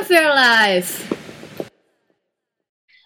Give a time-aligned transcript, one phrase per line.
[0.00, 1.12] Of Your Life.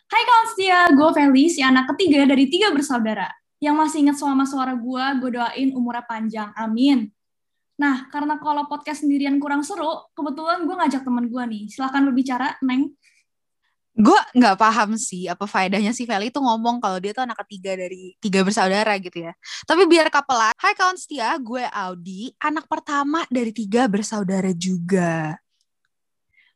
[0.07, 3.27] Hai kawan setia, gue Feli, si anak ketiga dari tiga bersaudara.
[3.59, 6.55] Yang masih ingat sama suara gue, gue doain umurnya panjang.
[6.55, 7.11] Amin.
[7.75, 11.63] Nah, karena kalau podcast sendirian kurang seru, kebetulan gue ngajak temen gue nih.
[11.67, 12.95] Silahkan berbicara, Neng.
[13.95, 17.79] gue nggak paham sih apa faedahnya si Feli itu ngomong kalau dia tuh anak ketiga
[17.79, 19.35] dari tiga bersaudara gitu ya.
[19.67, 25.43] Tapi biar kapelan, hai kawan setia, gue Audi, anak pertama dari tiga bersaudara juga.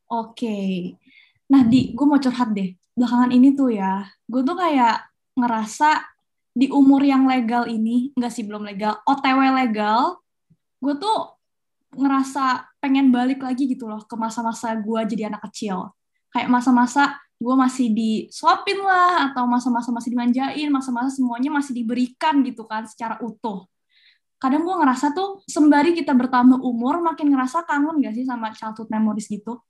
[0.09, 0.97] Oke.
[1.53, 2.73] Nah, Di, gue mau curhat deh.
[2.97, 5.07] Belakangan ini tuh ya, gue tuh kayak
[5.39, 6.03] ngerasa
[6.51, 10.19] di umur yang legal ini, enggak sih belum legal, OTW legal,
[10.83, 11.39] gue tuh
[11.95, 15.95] ngerasa pengen balik lagi gitu loh ke masa-masa gue jadi anak kecil.
[16.34, 22.67] Kayak masa-masa gue masih disuapin lah, atau masa-masa masih dimanjain, masa-masa semuanya masih diberikan gitu
[22.67, 23.70] kan secara utuh.
[24.43, 28.91] Kadang gue ngerasa tuh sembari kita bertambah umur, makin ngerasa kangen gak sih sama childhood
[28.91, 29.62] memories gitu?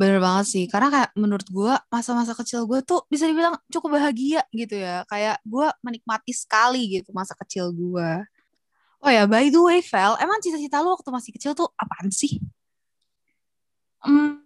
[0.00, 4.40] Bener banget sih, karena kayak menurut gue masa-masa kecil gue tuh bisa dibilang cukup bahagia
[4.48, 5.04] gitu ya.
[5.04, 8.24] Kayak gue menikmati sekali gitu masa kecil gue.
[9.04, 12.40] Oh ya, by the way, Vel, emang cita-cita lu waktu masih kecil tuh apaan sih?
[14.00, 14.40] Hmm,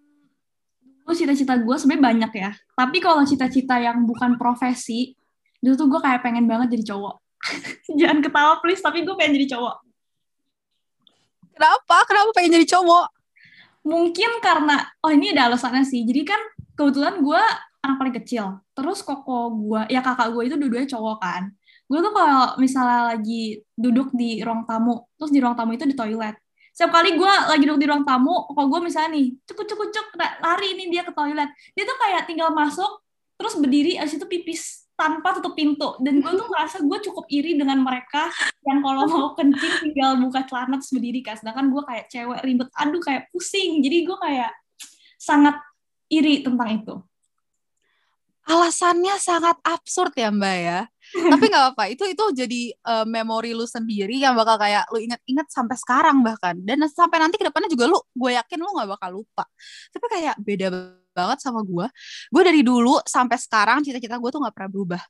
[1.07, 2.51] dulu cita-cita gue sebenarnya banyak ya.
[2.75, 5.15] Tapi kalau cita-cita yang bukan profesi,
[5.63, 7.15] dulu tuh gue kayak pengen banget jadi cowok.
[8.03, 9.77] Jangan ketawa please, tapi gue pengen jadi cowok.
[11.55, 11.97] Kenapa?
[12.11, 13.14] Kenapa pengen jadi cowok?
[13.85, 16.03] Mungkin karena, oh ini ada alasannya sih.
[16.09, 16.41] Jadi kan
[16.73, 17.43] kebetulan gue
[17.85, 18.65] anak paling kecil.
[18.73, 21.43] Terus koko gue, ya kakak gue itu dua-duanya cowok kan.
[21.85, 25.93] Gue tuh kalau misalnya lagi duduk di ruang tamu, terus di ruang tamu itu di
[25.93, 26.33] toilet.
[26.73, 30.07] Setiap kali gue lagi duduk di ruang tamu, kok gue misalnya nih, cuk cuk cuk
[30.19, 31.53] lari ini dia ke toilet.
[31.77, 33.05] Dia tuh kayak tinggal masuk,
[33.37, 35.99] terus berdiri, abis itu pipis tanpa tutup pintu.
[36.01, 38.31] Dan gue tuh ngerasa gue cukup iri dengan mereka
[38.63, 42.69] yang kalau mau kencing tinggal buka celana terus berdiri kan sedangkan gue kayak cewek ribet
[42.79, 43.83] aduh kayak pusing.
[43.83, 44.53] Jadi gue kayak
[45.19, 45.57] sangat
[46.11, 46.95] iri tentang itu.
[48.45, 50.81] Alasannya sangat absurd ya mbak ya.
[51.17, 55.49] Tapi nggak apa itu itu jadi uh, memori lu sendiri yang bakal kayak lu inget-inget
[55.49, 56.53] sampai sekarang bahkan.
[56.61, 59.49] Dan sampai nanti ke depannya juga lu gue yakin lu nggak bakal lupa.
[59.89, 60.69] Tapi kayak beda
[61.15, 61.87] banget sama gue
[62.29, 65.03] gue dari dulu sampai sekarang cita-cita gue tuh nggak pernah berubah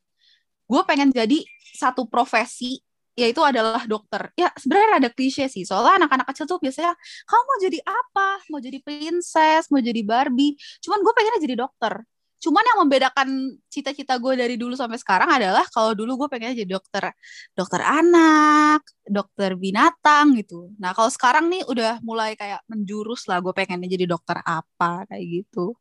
[0.64, 1.38] gue pengen jadi
[1.74, 2.80] satu profesi
[3.14, 4.34] yaitu adalah dokter.
[4.34, 6.92] Ya sebenarnya ada klise sih, soalnya anak-anak kecil tuh biasanya
[7.30, 8.28] kamu mau jadi apa?
[8.50, 10.58] Mau jadi princess, mau jadi Barbie.
[10.82, 11.94] Cuman gue pengennya jadi dokter.
[12.42, 13.28] Cuman yang membedakan
[13.72, 17.08] cita-cita gue dari dulu sampai sekarang adalah kalau dulu gue pengennya jadi dokter,
[17.56, 20.68] dokter anak, dokter binatang gitu.
[20.76, 25.24] Nah kalau sekarang nih udah mulai kayak menjurus lah, gue pengennya jadi dokter apa kayak
[25.24, 25.72] gitu.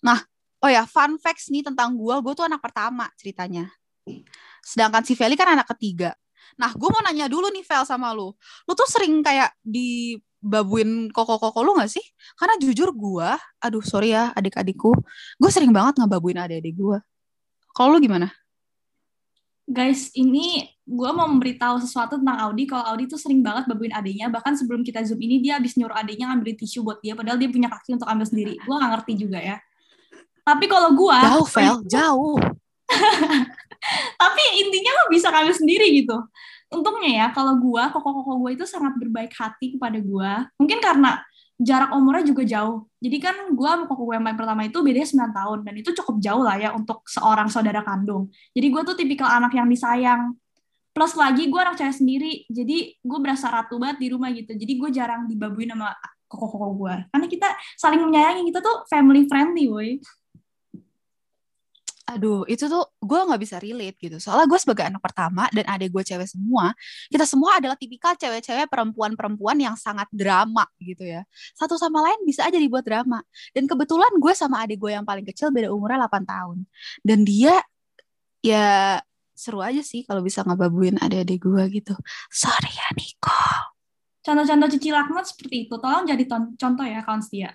[0.00, 0.18] Nah,
[0.60, 3.68] oh ya, fun facts nih tentang gue, gue tuh anak pertama ceritanya.
[4.64, 6.12] Sedangkan si Feli kan anak ketiga.
[6.60, 8.32] Nah, gue mau nanya dulu nih, Vel, sama lu.
[8.68, 12.04] Lu tuh sering kayak dibabuin koko-koko lu gak sih?
[12.36, 13.28] Karena jujur gue,
[13.62, 14.92] aduh sorry ya adik-adikku,
[15.40, 16.98] gue sering banget ngebabuin adik-adik gue.
[17.72, 18.28] Kalau lu gimana?
[19.70, 22.66] Guys, ini gue mau memberitahu sesuatu tentang Audi.
[22.66, 24.26] Kalau Audi tuh sering banget babuin adiknya.
[24.26, 27.14] Bahkan sebelum kita zoom ini, dia habis nyuruh adiknya ngambil tisu buat dia.
[27.14, 28.58] Padahal dia punya kaki untuk ambil sendiri.
[28.58, 29.62] Gue gak ngerti juga ya.
[30.50, 31.18] Tapi kalau gue...
[31.22, 31.76] Jauh, Vel.
[31.86, 32.38] Jauh.
[34.18, 36.18] Tapi intinya lo bisa ngambil sendiri gitu.
[36.70, 40.32] Untungnya ya, kalau gue, koko-koko gue itu sangat berbaik hati kepada gue.
[40.58, 41.22] Mungkin karena
[41.60, 42.88] jarak umurnya juga jauh.
[42.98, 45.58] Jadi kan gue sama koko gue yang pertama itu bedanya 9 tahun.
[45.66, 48.30] Dan itu cukup jauh lah ya untuk seorang saudara kandung.
[48.54, 50.34] Jadi gue tuh tipikal anak yang disayang.
[50.90, 52.32] Plus lagi gue anak cewek sendiri.
[52.50, 54.54] Jadi gue berasa ratu banget di rumah gitu.
[54.54, 55.94] Jadi gue jarang dibabuin sama
[56.30, 56.94] koko-koko gue.
[57.10, 58.42] Karena kita saling menyayangi.
[58.50, 59.90] Kita tuh family friendly, boy
[62.10, 64.18] aduh itu tuh gue nggak bisa relate gitu.
[64.18, 66.74] Soalnya gue sebagai anak pertama dan adik gue cewek semua
[67.06, 71.22] kita semua adalah tipikal cewek-cewek perempuan-perempuan yang sangat drama gitu ya.
[71.54, 73.22] Satu sama lain bisa aja dibuat drama.
[73.54, 76.58] Dan kebetulan gue sama adik gue yang paling kecil beda umurnya 8 tahun.
[77.06, 77.62] Dan dia
[78.42, 78.98] ya
[79.36, 81.94] seru aja sih kalau bisa ngebabuin adik-adik gue gitu.
[82.28, 83.38] Sorry ya Niko.
[84.20, 85.74] Contoh-contoh cici laknat seperti itu.
[85.78, 86.24] Tolong jadi
[86.58, 87.54] contoh ya kawan setia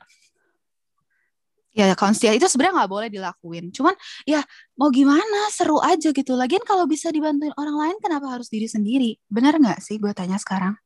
[1.76, 3.70] ya konsia itu sebenarnya nggak boleh dilakuin.
[3.76, 3.92] Cuman
[4.24, 4.40] ya
[4.80, 6.32] mau gimana seru aja gitu.
[6.34, 9.20] Lagian kalau bisa dibantuin orang lain kenapa harus diri sendiri?
[9.28, 10.80] Benar nggak sih gue tanya sekarang?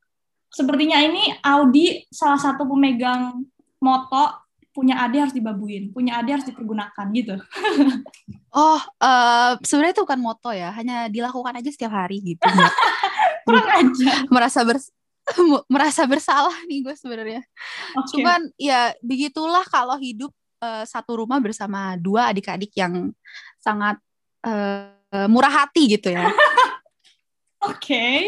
[0.49, 3.45] Sepertinya ini Audi salah satu pemegang
[3.77, 7.35] moto punya adik harus dibabuin punya adik harus dipergunakan gitu.
[8.49, 12.41] Oh uh, sebenarnya itu bukan moto ya hanya dilakukan aja setiap hari gitu.
[13.45, 14.25] Kurang aja.
[14.33, 14.89] merasa bers
[15.73, 17.45] merasa bersalah nih gue sebenarnya.
[17.93, 18.09] Okay.
[18.17, 23.11] cuman ya begitulah kalau hidup uh, satu rumah bersama dua adik-adik yang
[23.59, 23.99] sangat
[24.45, 24.91] uh,
[25.27, 26.29] murah hati gitu ya.
[27.69, 27.75] Oke.
[27.75, 28.19] Okay.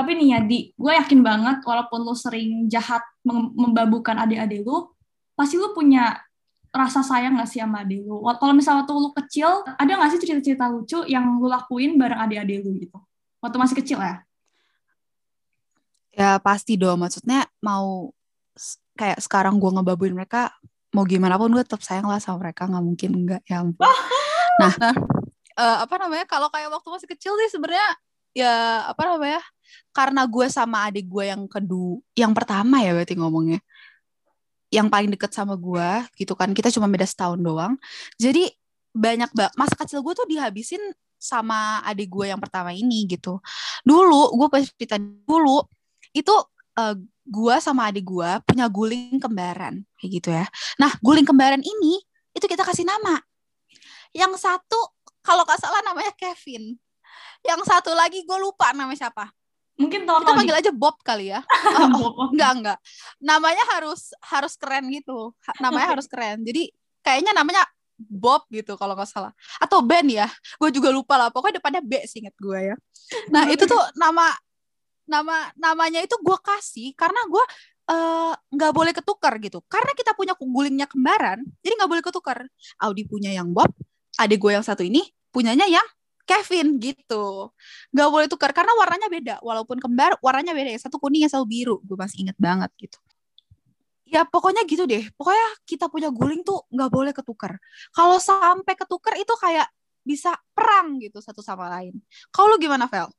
[0.00, 4.88] Tapi nih ya, Di, gue yakin banget walaupun lu sering jahat mem- membabukan adik-adik lu,
[5.36, 6.16] pasti lu punya
[6.70, 8.22] rasa sayang gak sih sama adik lu?
[8.22, 12.16] Wa- Kalau misalnya waktu lu kecil, ada gak sih cerita-cerita lucu yang lu lakuin bareng
[12.16, 12.96] adik-adik lu gitu?
[13.44, 14.24] Waktu masih kecil ya?
[16.16, 18.14] Ya pasti dong, maksudnya mau
[18.96, 20.48] kayak sekarang gue ngebabuin mereka,
[20.90, 23.86] mau gimana pun gue tetap sayang lah sama mereka, nggak mungkin enggak ya ampun.
[24.60, 24.76] Nah,
[25.56, 26.28] eh, apa namanya?
[26.28, 27.96] Kalau kayak waktu masih kecil sih sebenarnya
[28.36, 29.40] ya apa namanya?
[29.88, 33.56] Karena gue sama adik gue yang kedua, yang pertama ya berarti ngomongnya,
[34.68, 37.80] yang paling deket sama gue gitu kan, kita cuma beda setahun doang.
[38.20, 38.52] Jadi
[38.92, 40.82] banyak banget masa kecil gue tuh dihabisin
[41.20, 43.40] sama adik gue yang pertama ini gitu.
[43.80, 45.64] Dulu gue pas cerita dulu
[46.12, 46.34] itu
[46.78, 46.94] eh,
[47.26, 50.46] gua sama adik gua punya guling kembaran kayak gitu ya.
[50.78, 52.02] Nah, guling kembaran ini
[52.34, 53.18] itu kita kasih nama.
[54.14, 54.80] Yang satu
[55.20, 56.76] kalau nggak salah namanya Kevin.
[57.40, 59.32] Yang satu lagi gue lupa namanya siapa.
[59.80, 61.40] Mungkin Kita Toto panggil aja Bob kali ya.
[61.80, 62.36] Oh, oh, Bob.
[62.36, 62.78] enggak enggak.
[63.16, 65.32] Namanya harus harus keren gitu.
[65.56, 66.44] Namanya harus keren.
[66.44, 66.68] Jadi
[67.00, 67.64] kayaknya namanya
[67.96, 69.32] Bob gitu kalau nggak salah.
[69.56, 70.28] Atau Ben ya.
[70.60, 71.32] Gue juga lupa lah.
[71.32, 72.76] Pokoknya depannya B singkat gue ya.
[73.32, 74.36] Nah itu tuh nama
[75.10, 77.44] nama namanya itu gue kasih karena gue
[77.90, 79.58] eh, nggak boleh ketukar gitu.
[79.66, 82.38] Karena kita punya gulingnya kembaran, jadi nggak boleh ketukar.
[82.78, 83.74] Audi punya yang Bob,
[84.16, 85.02] adik gue yang satu ini
[85.34, 85.84] punyanya yang
[86.30, 87.50] Kevin gitu.
[87.90, 89.34] Nggak boleh tukar karena warnanya beda.
[89.42, 90.70] Walaupun kembar, warnanya beda.
[90.78, 91.82] Yang satu kuning, yang satu biru.
[91.82, 92.98] Gue masih inget banget gitu.
[94.06, 95.10] Ya pokoknya gitu deh.
[95.18, 97.58] Pokoknya kita punya guling tuh nggak boleh ketukar.
[97.90, 99.66] Kalau sampai ketukar itu kayak
[100.06, 101.98] bisa perang gitu satu sama lain.
[102.30, 103.10] Kalau lu gimana, Vel?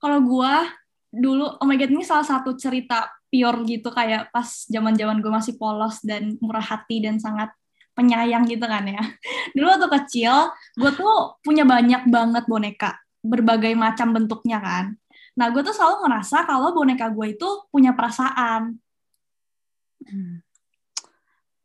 [0.00, 0.68] Kalau gua
[1.10, 5.54] dulu, oh my god, ini salah satu cerita pure gitu kayak pas zaman-zaman gue masih
[5.58, 7.50] polos dan murah hati dan sangat
[7.94, 9.02] penyayang gitu kan ya.
[9.54, 14.94] Dulu waktu kecil, gue tuh punya banyak banget boneka, berbagai macam bentuknya kan.
[15.38, 18.78] Nah, gue tuh selalu ngerasa kalau boneka gue itu punya perasaan.
[20.06, 20.42] Hmm.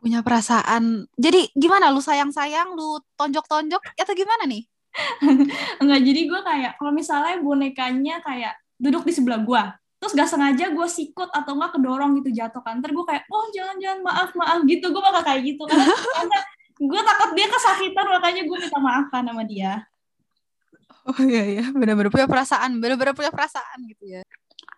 [0.01, 1.09] Punya perasaan.
[1.17, 4.63] Jadi gimana lu sayang-sayang, lu tonjok-tonjok atau gimana nih?
[5.81, 9.63] Enggak, jadi gue kayak, kalau misalnya bonekanya kayak duduk di sebelah gue,
[9.99, 13.45] terus gak sengaja gue sikut atau enggak kedorong gitu jatuh kan, ntar gue kayak, oh
[13.55, 15.63] jangan-jangan maaf, maaf gitu, gue bakal kayak gitu.
[15.65, 15.87] Karena,
[16.19, 16.39] karena
[16.75, 19.87] gue takut dia kesakitan, makanya gue minta maaf kan sama dia.
[21.05, 24.21] Oh iya iya, benar-benar punya perasaan, benar-benar punya perasaan gitu ya.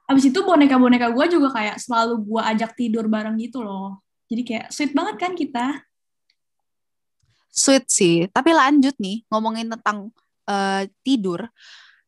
[0.07, 4.03] Abis itu boneka-boneka gue juga kayak selalu gue ajak tidur bareng gitu loh.
[4.27, 5.65] Jadi kayak sweet banget kan kita.
[7.47, 10.11] Sweet sih, tapi lanjut nih ngomongin tentang
[10.51, 11.47] eh, tidur.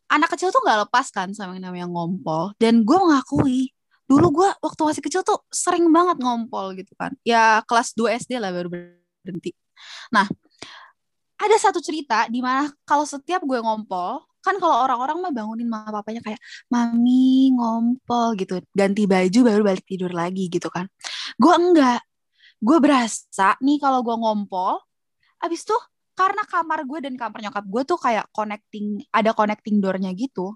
[0.09, 2.57] Anak kecil tuh nggak lepas kan sama yang namanya ngompol.
[2.57, 3.69] Dan gue mengakui,
[4.09, 7.13] dulu gue waktu masih kecil tuh sering banget ngompol gitu kan.
[7.21, 9.53] Ya kelas 2 SD lah baru berhenti.
[10.09, 10.25] Nah,
[11.39, 16.01] ada satu cerita di mana kalau setiap gue ngompol, kan kalau orang-orang mah bangunin mama
[16.01, 16.41] papanya kayak
[16.71, 20.89] mami ngompol gitu, ganti baju baru balik tidur lagi gitu kan.
[21.37, 22.01] Gue enggak.
[22.59, 24.83] Gue berasa nih kalau gue ngompol,
[25.39, 25.79] abis tuh
[26.19, 30.51] karena kamar gue dan kamar nyokap gue tuh kayak connecting, ada connecting doornya gitu.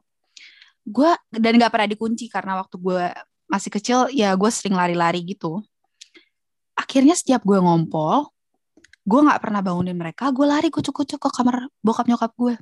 [0.83, 3.07] Gue dan gak pernah dikunci karena waktu gue
[3.47, 5.63] masih kecil ya gue sering lari-lari gitu.
[6.75, 8.27] Akhirnya setiap gue ngompol,
[9.07, 12.59] gue nggak pernah bangunin mereka gue lari kucuk-kucuk ke kamar bokap nyokap gue.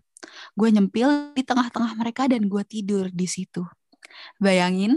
[0.53, 3.65] Gue nyempil di tengah-tengah mereka dan gue tidur di situ.
[4.37, 4.93] Bayangin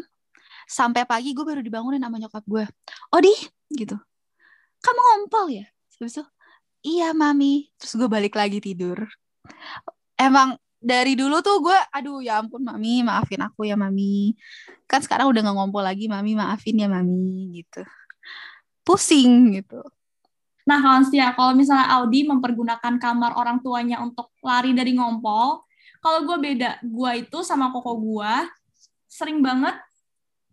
[0.68, 2.64] sampai pagi gue baru dibangunin sama nyokap gue.
[3.16, 3.32] Odi
[3.72, 3.96] gitu.
[4.84, 5.64] Kamu ngompol ya?
[5.96, 6.20] Habis
[6.84, 7.72] iya mami.
[7.80, 9.00] Terus gue balik lagi tidur.
[10.14, 13.00] Emang dari dulu tuh gue aduh ya ampun mami.
[13.00, 14.36] Maafin aku ya mami.
[14.84, 16.36] Kan sekarang udah nggak ngompol lagi mami.
[16.36, 17.82] Maafin ya mami gitu.
[18.84, 19.80] Pusing gitu.
[20.64, 25.60] Nah, Kanstia, kalau misalnya Audi mempergunakan kamar orang tuanya untuk lari dari ngompol,
[26.00, 28.32] kalau gue beda, gue itu sama koko gue
[29.04, 29.76] sering banget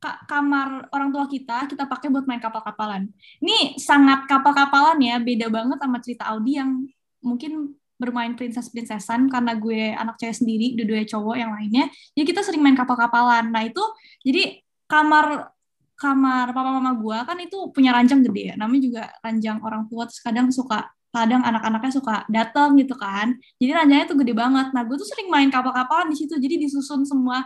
[0.01, 3.05] kamar orang tua kita kita pakai buat main kapal-kapalan.
[3.37, 6.89] Ini sangat kapal-kapalan ya, beda banget sama cerita Audi yang
[7.21, 11.85] mungkin bermain princess-princessan karena gue anak cewek sendiri, dua-duanya cowok yang lainnya.
[12.17, 13.53] Jadi kita sering main kapal-kapalan.
[13.53, 13.83] Nah, itu
[14.25, 14.57] jadi
[14.89, 15.53] kamar
[16.01, 20.09] kamar papa mama gua kan itu punya ranjang gede ya namanya juga ranjang orang tua
[20.09, 24.81] terus kadang suka kadang anak-anaknya suka datang gitu kan jadi ranjangnya tuh gede banget nah
[24.81, 27.45] gue tuh sering main kapal-kapalan di situ jadi disusun semua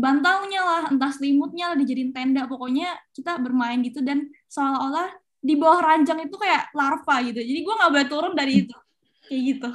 [0.00, 2.48] bantalnya lah entah selimutnya lah dijadiin tenda.
[2.48, 7.40] Pokoknya kita bermain gitu dan seolah-olah di bawah ranjang itu kayak larva gitu.
[7.40, 8.76] Jadi gue nggak boleh turun dari itu.
[9.28, 9.70] Kayak gitu.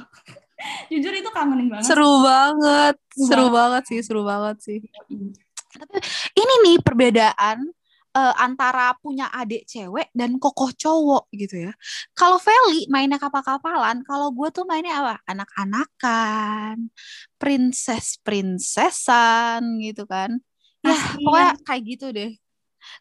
[0.90, 1.86] Jujur itu kangenin banget.
[1.86, 2.94] Seru banget.
[3.14, 3.82] Seru seru banget.
[3.86, 4.78] sih seru banget sih.
[5.76, 5.96] Tapi
[6.34, 7.58] ini nih perbedaan
[8.16, 11.72] eh, antara punya adik cewek dan kokoh cowok gitu ya.
[12.16, 15.20] Kalau Feli mainnya kapal-kapalan, kalau gue tuh mainnya apa?
[15.28, 16.88] Anak-anakan,
[17.36, 20.40] princess-princessan gitu kan.
[20.80, 21.18] ya Kasian.
[21.26, 22.30] pokoknya kayak gitu deh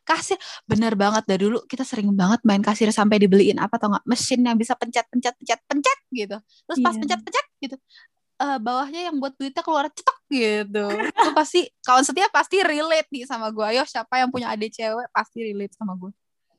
[0.02, 0.34] kasir
[0.66, 4.42] bener banget dari dulu kita sering banget main kasir sampai dibeliin apa tau nggak mesin
[4.42, 7.02] yang bisa pencet pencet pencet pencet gitu terus pas Iya.
[7.06, 7.76] pencet pencet gitu
[8.42, 13.29] eh, bawahnya yang buat duitnya keluar cetok gitu itu pasti kawan setia pasti relate nih
[13.29, 16.12] sama gue ayo siapa yang punya adik cewek pasti relate sama gue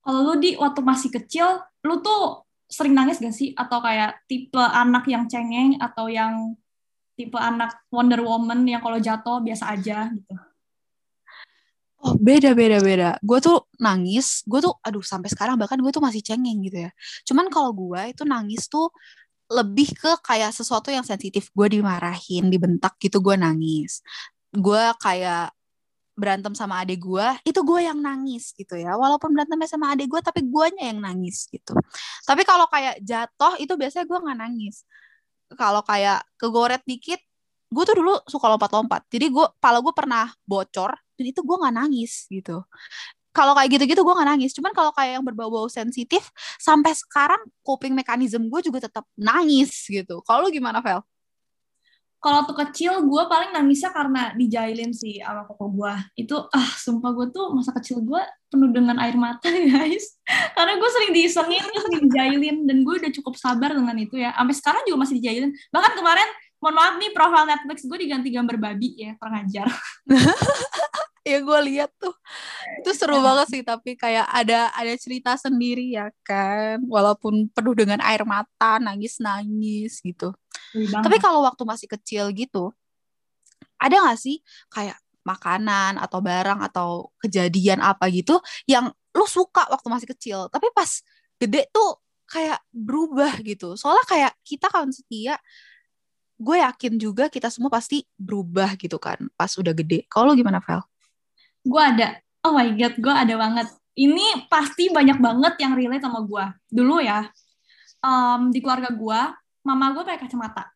[0.06, 3.50] Kalau lu di waktu masih kecil, lu tuh sering nangis gak sih?
[3.58, 6.54] Atau kayak tipe anak yang cengeng atau yang
[7.18, 10.34] tipe anak Wonder Woman yang kalau jatuh biasa aja gitu?
[12.06, 13.10] Oh beda beda beda.
[13.18, 16.90] Gue tuh nangis, gue tuh aduh sampai sekarang bahkan gue tuh masih cengeng gitu ya.
[17.26, 18.94] Cuman kalau gue itu nangis tuh
[19.46, 21.50] lebih ke kayak sesuatu yang sensitif.
[21.54, 24.02] Gue dimarahin, dibentak gitu gue nangis.
[24.50, 25.54] Gue kayak
[26.16, 28.96] berantem sama adik gue, itu gue yang nangis gitu ya.
[28.96, 31.76] Walaupun berantemnya sama adik gue, tapi guanya yang nangis gitu.
[32.24, 34.82] Tapi kalau kayak jatuh itu biasanya gue nggak nangis.
[35.54, 37.20] Kalau kayak kegoret dikit,
[37.68, 39.06] gue tuh dulu suka lompat-lompat.
[39.12, 42.64] Jadi gue, pala gue pernah bocor dan itu gue nggak nangis gitu.
[43.36, 44.56] Kalau kayak gitu-gitu gue nggak nangis.
[44.56, 50.24] Cuman kalau kayak yang berbau-bau sensitif, sampai sekarang coping mekanisme gue juga tetap nangis gitu.
[50.24, 51.04] Kalau lu gimana, Vel?
[52.16, 55.94] Kalau waktu kecil, gue paling nangisnya karena dijailin sih sama koko gue.
[56.24, 60.16] Itu, ah, sumpah gue tuh masa kecil gue penuh dengan air mata, guys.
[60.56, 62.56] Karena gue sering diisengin, sering dijailin.
[62.64, 64.32] Dan gue udah cukup sabar dengan itu ya.
[64.32, 65.52] Sampai sekarang juga masih dijailin.
[65.70, 69.44] Bahkan kemarin, mohon maaf nih, profil Netflix gue diganti gambar babi ya, kurang
[71.26, 72.14] ya gue lihat tuh
[72.78, 76.78] itu seru banget sih tapi kayak ada ada cerita sendiri ya kan?
[76.86, 80.30] Walaupun penuh dengan air mata nangis nangis gitu
[81.02, 82.70] tapi kalau waktu masih kecil gitu
[83.76, 84.40] ada gak sih
[84.72, 88.38] kayak makanan atau barang atau kejadian apa gitu
[88.70, 91.02] yang lu suka waktu masih kecil tapi pas
[91.42, 93.78] gede tuh kayak berubah gitu?
[93.78, 95.38] Soalnya kayak kita kan setia
[96.36, 100.04] gue yakin juga kita semua pasti berubah gitu kan pas udah gede.
[100.10, 100.82] Kalau lu gimana Vel?
[101.66, 102.08] Gue ada.
[102.46, 103.68] Oh my god gue ada banget.
[103.96, 107.26] Ini pasti banyak banget yang relate sama gue dulu ya
[108.04, 109.20] em, di keluarga gue
[109.66, 110.70] mama gue pakai kacamata.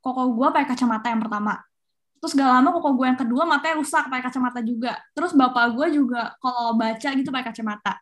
[0.00, 1.60] Koko gue pakai kacamata yang pertama.
[2.20, 4.96] Terus gak lama koko gue yang kedua matanya rusak pakai kacamata juga.
[5.12, 8.00] Terus bapak gue juga kalau baca gitu pakai kacamata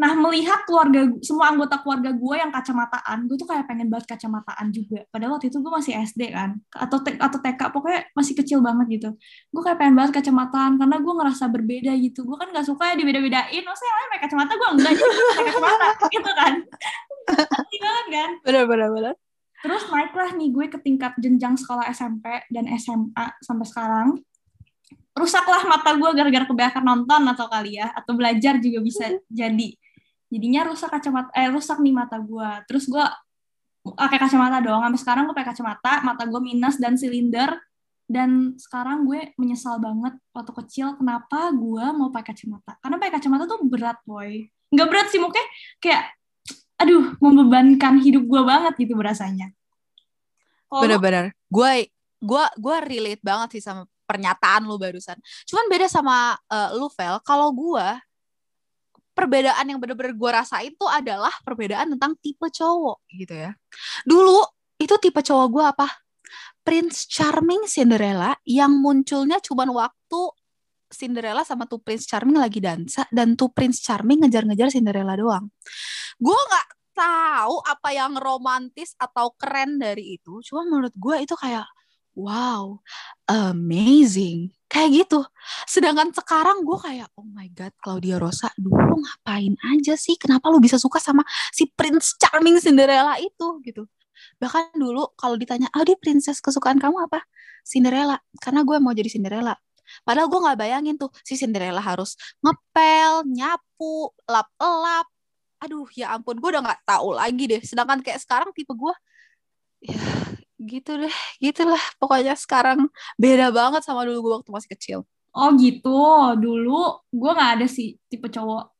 [0.00, 4.72] nah melihat keluarga semua anggota keluarga gue yang kacamataan gue tuh kayak pengen banget kacamataan
[4.72, 5.04] juga.
[5.12, 8.96] Padahal waktu itu gue masih SD kan atau T- atau TK pokoknya masih kecil banget
[8.96, 9.10] gitu.
[9.52, 12.24] Gue kayak pengen banget kacamataan karena gue ngerasa berbeda gitu.
[12.24, 13.60] Gue kan gak suka ya dibeda-bedain.
[13.60, 16.54] Maksudnya yang lain pakai kacamata gue enggak gue pakai kacamata gitu kan.
[17.44, 18.30] Pasti banget kan?
[18.40, 19.14] Bener bener bener.
[19.60, 24.08] Terus naiklah nih gue ke tingkat jenjang sekolah SMP dan SMA sampai sekarang.
[25.12, 29.76] Rusaklah mata gue gara-gara kebanyakan nonton atau kali ya atau belajar juga bisa jadi
[30.30, 33.02] jadinya rusak kacamata eh rusak nih mata gue terus gue
[33.84, 34.82] pakai kacamata doang.
[34.88, 37.56] Sampai sekarang gue pakai kacamata mata gue minus dan silinder.
[38.10, 42.74] Dan sekarang gue menyesal banget waktu kecil kenapa gue mau pakai kacamata?
[42.82, 44.50] Karena pakai kacamata tuh berat boy.
[44.74, 45.44] Nggak berat sih mungkin
[45.78, 46.10] kayak
[46.74, 49.54] aduh membebankan hidup gue banget gitu berasanya.
[50.66, 51.30] Bener-bener.
[51.46, 51.86] Gue
[52.18, 55.14] gue gue relate banget sih sama pernyataan lu barusan.
[55.46, 57.14] Cuman beda sama eh, lu Vel.
[57.22, 57.88] Kalau gue
[59.20, 63.52] perbedaan yang bener-bener gue rasain tuh adalah perbedaan tentang tipe cowok gitu ya
[64.08, 64.40] dulu
[64.80, 65.88] itu tipe cowok gue apa
[66.64, 70.20] Prince Charming Cinderella yang munculnya cuman waktu
[70.90, 75.46] Cinderella sama tuh Prince Charming lagi dansa dan tuh Prince Charming ngejar-ngejar Cinderella doang.
[76.18, 80.42] Gue nggak tahu apa yang romantis atau keren dari itu.
[80.42, 81.64] Cuma menurut gue itu kayak
[82.20, 82.78] wow,
[83.24, 84.52] amazing.
[84.70, 85.20] Kayak gitu.
[85.66, 90.14] Sedangkan sekarang gue kayak oh my god Claudia Rosa dulu ngapain aja sih?
[90.14, 93.88] Kenapa lu bisa suka sama si Prince Charming Cinderella itu gitu?
[94.38, 97.24] Bahkan dulu kalau ditanya, oh dia princess kesukaan kamu apa?
[97.66, 98.20] Cinderella.
[98.38, 99.56] Karena gue mau jadi Cinderella.
[100.06, 105.06] Padahal gue nggak bayangin tuh si Cinderella harus ngepel, nyapu, lap-lap.
[105.60, 107.60] Aduh, ya ampun, gue udah nggak tahu lagi deh.
[107.60, 108.94] Sedangkan kayak sekarang tipe gue,
[109.84, 110.00] ya
[110.60, 111.80] gitu deh, gitulah.
[111.96, 114.98] Pokoknya sekarang beda banget sama dulu gue waktu masih kecil.
[115.32, 116.00] Oh gitu,
[116.36, 118.74] dulu gue nggak ada sih tipe cowok.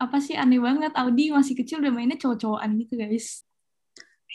[0.00, 3.44] Apa sih aneh banget, Audi masih kecil udah mainnya cowok-cowokan gitu guys.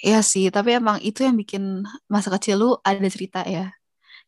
[0.04, 3.72] Iya sih, tapi emang itu yang bikin masa kecil lu ada cerita ya.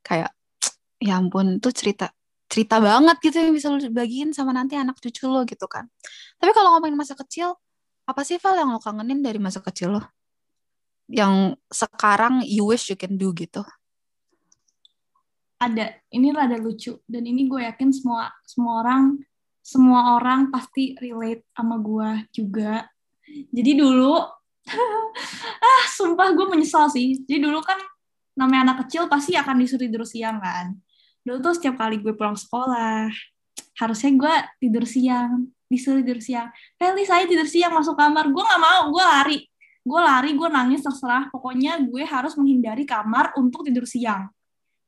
[0.01, 0.31] Kayak,
[1.07, 2.11] ya ampun, itu cerita
[2.47, 5.91] cerita banget gitu yang bisa lu bagiin sama nanti anak cucu lo gitu kan.
[6.39, 7.59] Tapi kalau ngomongin masa kecil,
[8.07, 10.01] apa sih Val yang lo kangenin dari masa kecil lo?
[11.07, 13.63] Yang sekarang you wish you can do gitu.
[15.57, 19.17] Ada, ini rada lucu dan ini gue yakin semua semua orang
[19.65, 22.87] semua orang pasti relate sama gue juga.
[23.27, 24.15] Jadi dulu,
[25.67, 27.19] ah sumpah gue menyesal sih.
[27.25, 27.75] Jadi dulu kan
[28.37, 30.77] namanya anak kecil pasti akan disuruh tidur siang kan.
[31.25, 33.11] Dulu tuh setiap kali gue pulang sekolah,
[33.77, 36.49] harusnya gue tidur siang disuruh tidur siang
[36.79, 39.39] Feli saya tidur siang masuk kamar gue nggak mau gue lari
[39.87, 44.27] gue lari gue nangis terserah pokoknya gue harus menghindari kamar untuk tidur siang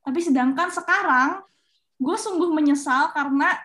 [0.03, 1.39] tapi sedangkan sekarang
[1.95, 3.55] gue sungguh menyesal karena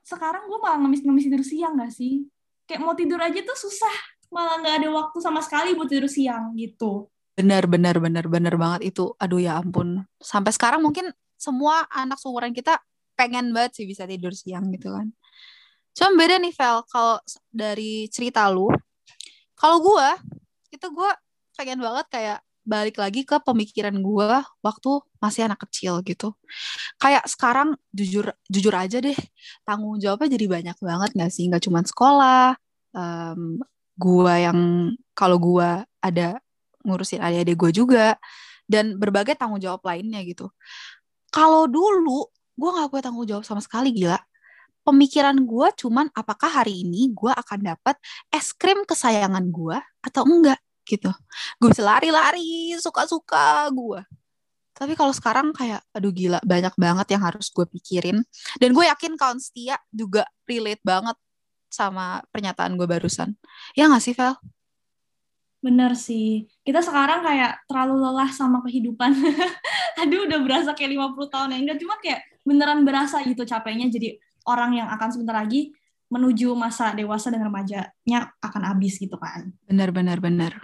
[0.00, 2.24] sekarang gue malah ngemis-ngemis tidur siang gak sih
[2.64, 3.96] kayak mau tidur aja tuh susah
[4.32, 8.90] malah nggak ada waktu sama sekali buat tidur siang gitu Bener, bener, bener, bener banget
[8.90, 9.14] itu.
[9.14, 10.02] Aduh ya ampun.
[10.18, 12.82] Sampai sekarang mungkin semua anak seumuran kita
[13.14, 15.14] pengen banget sih bisa tidur siang gitu kan.
[15.94, 18.74] Cuma beda nih Vel, kalau dari cerita lu,
[19.58, 20.08] kalau gue,
[20.72, 21.10] itu gue
[21.58, 22.38] pengen banget kayak
[22.68, 26.36] balik lagi ke pemikiran gue waktu masih anak kecil gitu.
[27.00, 29.16] Kayak sekarang jujur jujur aja deh,
[29.64, 31.48] tanggung jawabnya jadi banyak banget gak sih?
[31.48, 32.54] Gak cuma sekolah,
[32.92, 33.58] um,
[33.98, 34.58] gue yang
[35.16, 36.38] kalau gue ada
[36.86, 38.06] ngurusin adik-adik gue juga
[38.68, 40.52] dan berbagai tanggung jawab lainnya gitu.
[41.32, 44.18] Kalau dulu gue nggak punya tanggung jawab sama sekali gila.
[44.88, 48.00] Pemikiran gue cuman apakah hari ini gue akan dapat
[48.32, 50.56] es krim kesayangan gue atau enggak
[50.88, 51.12] gitu.
[51.60, 54.00] Gue bisa lari-lari suka-suka gue.
[54.72, 58.24] Tapi kalau sekarang kayak aduh gila banyak banget yang harus gue pikirin
[58.56, 61.20] dan gue yakin kawan setia juga relate banget
[61.68, 63.36] sama pernyataan gue barusan.
[63.76, 64.32] Ya nggak sih Vel?
[65.60, 66.48] Bener sih.
[66.64, 69.10] Kita sekarang kayak terlalu lelah sama kehidupan.
[70.06, 71.58] Aduh, udah berasa kayak 50 tahun ya.
[71.58, 74.16] Enggak, cuma kayak beneran berasa gitu capeknya jadi
[74.48, 75.76] orang yang akan sebentar lagi
[76.08, 79.52] menuju masa dewasa dan remajanya akan habis gitu kan.
[79.68, 80.56] Bener, bener, bener.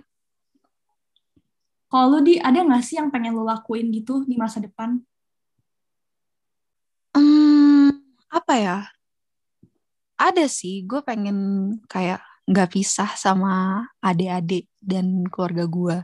[1.92, 4.98] Kalau lu di, ada nggak sih yang pengen lu lakuin gitu di masa depan?
[7.14, 7.92] Hmm,
[8.32, 8.78] apa ya?
[10.18, 11.38] Ada sih, gue pengen
[11.86, 15.96] kayak nggak pisah sama adik-adik dan keluarga gue.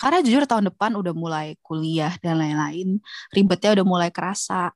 [0.00, 2.98] Karena jujur tahun depan udah mulai kuliah dan lain-lain,
[3.30, 4.74] ribetnya udah mulai kerasa.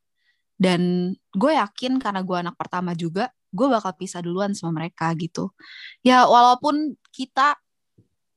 [0.59, 5.55] Dan gue yakin karena gue anak pertama juga, gue bakal pisah duluan sama mereka gitu.
[6.03, 7.55] Ya walaupun kita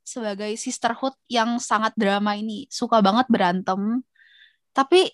[0.05, 4.05] sebagai sisterhood yang sangat drama ini suka banget berantem,
[4.71, 5.10] tapi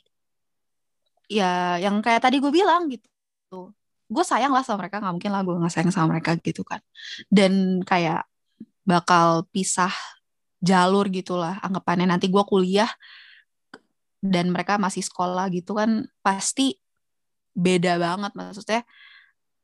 [1.28, 3.76] ya yang kayak tadi gue bilang gitu
[4.08, 6.80] gue sayang lah sama mereka nggak mungkin lah gue nggak sayang sama mereka gitu kan
[7.28, 8.24] dan kayak
[8.88, 9.92] bakal pisah
[10.64, 12.88] jalur gitulah anggapannya nanti gue kuliah
[14.24, 16.80] dan mereka masih sekolah gitu kan pasti
[17.58, 18.32] beda banget.
[18.38, 18.86] Maksudnya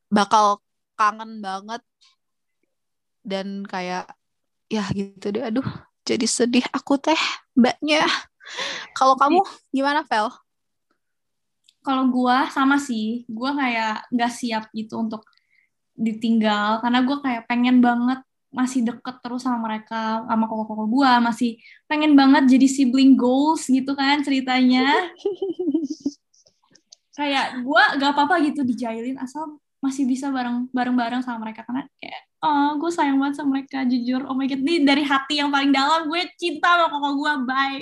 [0.10, 0.60] bakal
[0.97, 1.82] kangen banget
[3.23, 4.10] dan kayak
[4.67, 5.65] ya gitu deh aduh
[6.03, 7.17] jadi sedih aku teh
[7.53, 8.03] mbaknya.
[8.97, 9.39] Kalau kamu
[9.71, 10.27] gimana Vel?
[11.84, 15.27] kalau gue sama sih gue kayak nggak siap gitu untuk
[15.93, 21.51] ditinggal karena gue kayak pengen banget masih deket terus sama mereka sama koko-koko gue masih
[21.86, 24.88] pengen banget jadi sibling goals gitu kan ceritanya
[27.13, 32.21] kayak gue gak apa-apa gitu dijailin asal masih bisa bareng bareng-bareng sama mereka karena kayak
[32.41, 35.69] oh gue sayang banget sama mereka jujur oh my god ini dari hati yang paling
[35.76, 37.80] dalam gue cinta sama koko gue bye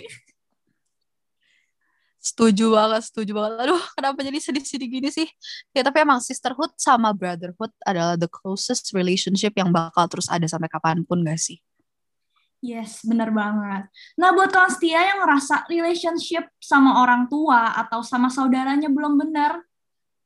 [2.22, 3.66] Setuju banget, setuju banget.
[3.66, 5.26] Aduh, kenapa jadi sedih-sedih gini sih?
[5.74, 10.70] Ya, tapi emang sisterhood sama brotherhood adalah the closest relationship yang bakal terus ada sampai
[10.70, 11.58] kapan pun gak sih?
[12.62, 13.90] Yes, bener banget.
[14.22, 19.66] Nah, buat kalian setia yang ngerasa relationship sama orang tua atau sama saudaranya belum bener,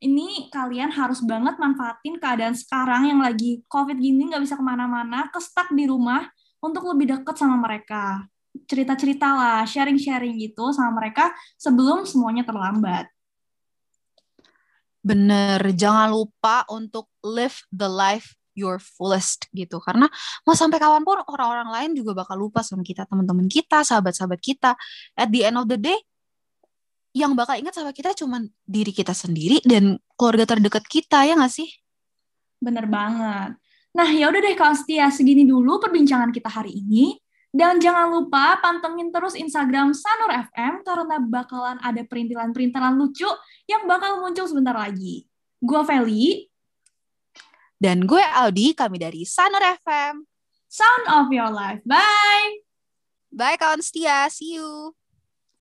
[0.04, 5.32] ini kalian harus banget manfaatin keadaan sekarang yang lagi COVID gini nggak bisa ke mana-mana,
[5.32, 6.28] kestak di rumah
[6.60, 8.28] untuk lebih deket sama mereka
[8.68, 13.08] cerita-cerita lah, sharing-sharing gitu sama mereka sebelum semuanya terlambat.
[15.00, 19.78] Bener, jangan lupa untuk live the life your fullest gitu.
[19.78, 20.08] Karena
[20.42, 24.74] mau sampai kawanpun orang-orang lain juga bakal lupa sama kita, teman-teman kita, sahabat-sahabat kita.
[25.14, 26.00] At the end of the day,
[27.12, 31.52] yang bakal ingat sama kita cuma diri kita sendiri dan keluarga terdekat kita, ya nggak
[31.52, 31.68] sih?
[32.60, 33.56] Bener banget.
[33.96, 37.16] Nah, ya udah deh kawan setia, segini dulu perbincangan kita hari ini.
[37.56, 43.24] Dan jangan lupa pantengin terus Instagram Sanur FM karena bakalan ada perintilan-perintilan lucu
[43.64, 45.24] yang bakal muncul sebentar lagi.
[45.56, 46.52] Gue Feli.
[47.76, 50.24] Dan gue Audi, kami dari Sanur FM.
[50.66, 51.84] Sound of your life.
[51.84, 52.64] Bye!
[53.28, 54.96] Bye kawan setia, see you!